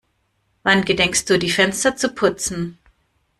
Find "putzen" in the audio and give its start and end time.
2.15-2.79